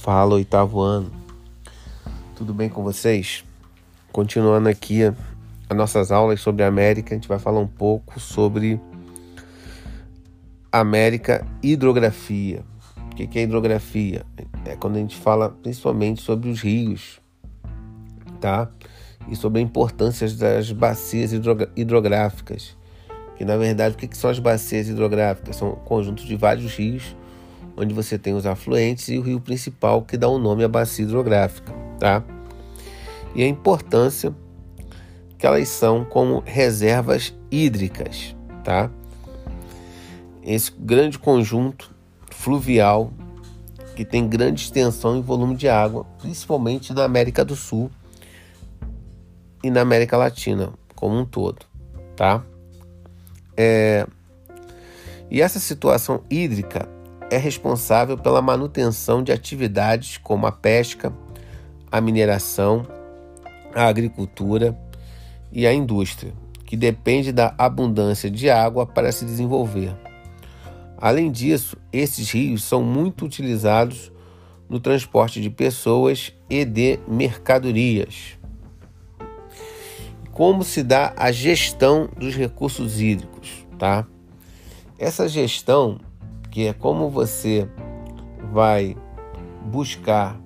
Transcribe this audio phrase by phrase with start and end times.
[0.00, 1.10] Fala, oitavo ano.
[2.36, 3.42] Tudo bem com vocês?
[4.12, 8.78] Continuando aqui as nossas aulas sobre a América, a gente vai falar um pouco sobre
[10.70, 12.62] América hidrografia.
[13.10, 14.26] O que é hidrografia?
[14.66, 17.20] É quando a gente fala principalmente sobre os rios,
[18.40, 18.70] tá?
[19.26, 21.32] E sobre a importância das bacias
[21.76, 22.76] hidrográficas.
[23.36, 25.56] Que na verdade, o que são as bacias hidrográficas?
[25.56, 27.16] São conjuntos de vários rios
[27.76, 30.68] onde você tem os afluentes e o rio principal que dá o um nome à
[30.68, 32.22] bacia hidrográfica, tá?
[33.34, 34.34] E a importância
[35.36, 38.90] que elas são como reservas hídricas, tá?
[40.42, 41.94] Esse grande conjunto
[42.30, 43.12] fluvial
[43.96, 47.90] que tem grande extensão e volume de água, principalmente na América do Sul
[49.62, 51.64] e na América Latina como um todo,
[52.16, 52.44] tá?
[53.56, 54.06] É...
[55.30, 56.88] E essa situação hídrica
[57.30, 61.12] é responsável pela manutenção de atividades como a pesca,
[61.90, 62.86] a mineração,
[63.74, 64.78] a agricultura
[65.52, 66.32] e a indústria,
[66.64, 69.94] que depende da abundância de água para se desenvolver.
[70.96, 74.12] Além disso, esses rios são muito utilizados
[74.68, 78.38] no transporte de pessoas e de mercadorias.
[80.32, 84.06] Como se dá a gestão dos recursos hídricos, tá?
[84.98, 86.00] Essa gestão
[86.54, 87.68] que é como você
[88.52, 88.96] vai
[89.64, 90.40] buscar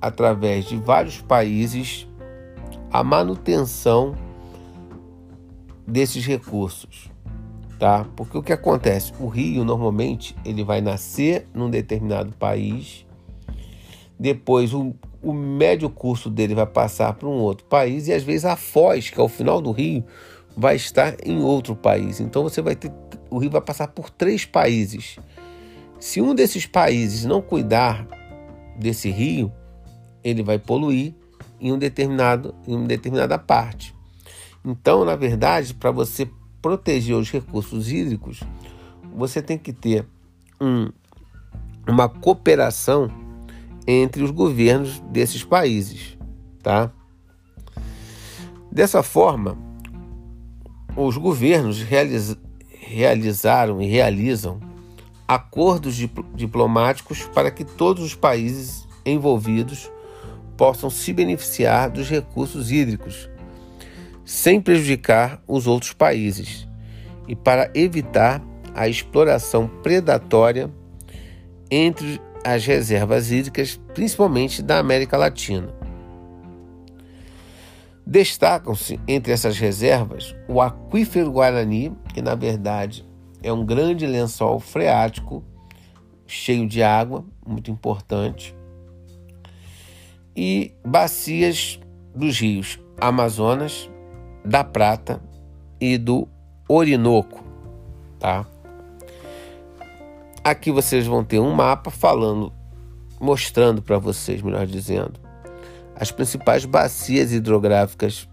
[0.00, 2.06] através de vários países
[2.92, 4.14] a manutenção
[5.84, 7.10] desses recursos,
[7.76, 8.06] tá?
[8.14, 9.12] Porque o que acontece?
[9.18, 13.04] O rio normalmente ele vai nascer num determinado país,
[14.16, 18.44] depois o, o médio curso dele vai passar para um outro país e às vezes
[18.44, 20.04] a foz, que é o final do rio,
[20.56, 22.20] vai estar em outro país.
[22.20, 22.92] Então você vai ter
[23.30, 25.16] o rio vai passar por três países.
[26.00, 28.06] Se um desses países não cuidar
[28.76, 29.52] desse rio,
[30.24, 31.14] ele vai poluir
[31.60, 33.94] em um determinado em uma determinada parte.
[34.64, 36.28] Então, na verdade, para você
[36.60, 38.40] proteger os recursos hídricos,
[39.14, 40.06] você tem que ter
[40.60, 40.90] um,
[41.86, 43.10] uma cooperação
[43.86, 46.18] entre os governos desses países,
[46.62, 46.92] tá?
[48.70, 49.58] Dessa forma,
[50.96, 52.36] os governos realiz,
[52.78, 54.60] realizaram e realizam
[55.26, 55.94] acordos
[56.34, 59.90] diplomáticos para que todos os países envolvidos
[60.56, 63.28] possam se beneficiar dos recursos hídricos
[64.24, 66.68] sem prejudicar os outros países
[67.26, 68.42] e para evitar
[68.74, 70.70] a exploração predatória
[71.70, 75.79] entre as reservas hídricas, principalmente da América Latina.
[78.10, 83.08] Destacam-se entre essas reservas o aquífero Guarani, que na verdade
[83.40, 85.44] é um grande lençol freático
[86.26, 88.52] cheio de água, muito importante,
[90.34, 91.78] e bacias
[92.12, 93.88] dos rios Amazonas,
[94.44, 95.22] da Prata
[95.80, 96.26] e do
[96.68, 97.44] Orinoco,
[98.18, 98.44] tá?
[100.42, 102.52] Aqui vocês vão ter um mapa falando,
[103.20, 105.29] mostrando para vocês, melhor dizendo,
[106.00, 108.26] as principais bacias hidrográficas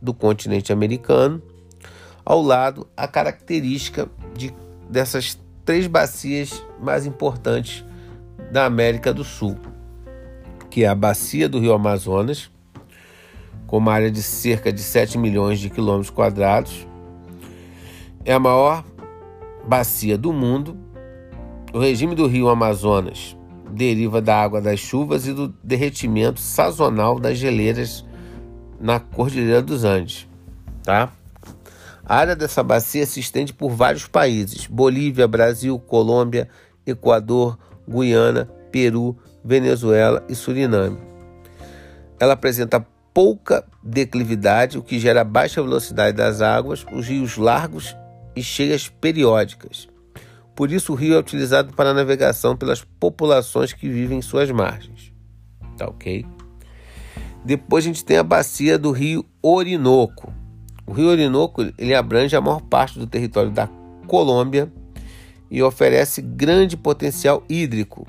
[0.00, 1.42] do continente americano.
[2.24, 4.52] Ao lado, a característica de,
[4.88, 7.84] dessas três bacias mais importantes
[8.50, 9.58] da América do Sul,
[10.70, 12.50] que é a bacia do Rio Amazonas,
[13.66, 16.86] com uma área de cerca de 7 milhões de quilômetros quadrados,
[18.24, 18.82] é a maior
[19.68, 20.78] bacia do mundo.
[21.74, 23.36] O regime do Rio Amazonas
[23.76, 28.04] deriva da água das chuvas e do derretimento sazonal das geleiras
[28.80, 30.26] na Cordilheira dos Andes,
[30.82, 31.12] tá?
[32.04, 36.48] A área dessa bacia se estende por vários países: Bolívia, Brasil, Colômbia,
[36.86, 40.98] Equador, Guiana, Peru, Venezuela e Suriname.
[42.18, 47.94] Ela apresenta pouca declividade, o que gera baixa velocidade das águas, os rios largos
[48.34, 49.88] e cheias periódicas.
[50.56, 55.12] Por isso, o rio é utilizado para navegação pelas populações que vivem em suas margens.
[55.76, 56.24] Tá ok?
[57.44, 60.32] Depois a gente tem a bacia do rio Orinoco.
[60.86, 63.68] O rio Orinoco ele abrange a maior parte do território da
[64.06, 64.72] Colômbia
[65.50, 68.06] e oferece grande potencial hídrico.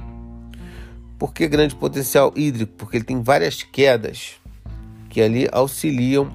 [1.20, 2.74] Por que grande potencial hídrico?
[2.78, 4.36] Porque ele tem várias quedas
[5.10, 6.32] que ali auxiliam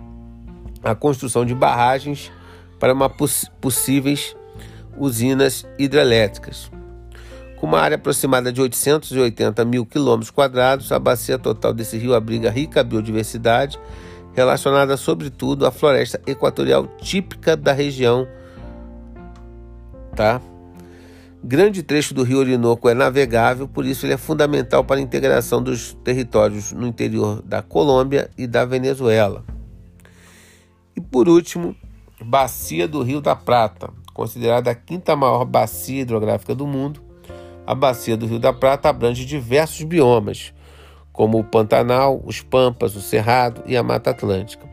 [0.84, 2.30] a construção de barragens
[2.78, 4.36] para uma poss possíveis
[4.96, 6.70] usinas hidrelétricas.
[7.56, 12.50] Com uma área aproximada de 880 mil quilômetros quadrados, a bacia total desse rio abriga
[12.50, 13.78] rica biodiversidade,
[14.34, 18.26] relacionada sobretudo à floresta equatorial típica da região,
[20.16, 20.40] tá?
[21.44, 25.60] Grande trecho do rio Orinoco é navegável, por isso ele é fundamental para a integração
[25.60, 29.44] dos territórios no interior da Colômbia e da Venezuela.
[30.96, 31.74] E por último,
[32.24, 37.02] Bacia do Rio da Prata, considerada a quinta maior bacia hidrográfica do mundo.
[37.66, 40.52] A Bacia do Rio da Prata abrange diversos biomas,
[41.12, 44.68] como o Pantanal, os Pampas, o Cerrado e a Mata Atlântica.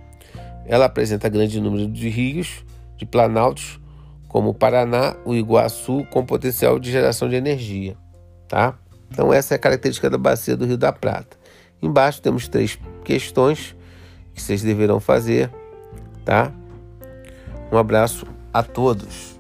[0.65, 2.65] Ela apresenta grande número de rios,
[2.97, 3.79] de planaltos,
[4.27, 7.95] como o Paraná, o Iguaçu, com potencial de geração de energia.
[8.47, 8.77] Tá?
[9.11, 11.37] Então, essa é a característica da bacia do Rio da Prata.
[11.81, 13.75] Embaixo temos três questões
[14.33, 15.49] que vocês deverão fazer.
[16.25, 16.51] Tá?
[17.71, 19.38] Um abraço a todos.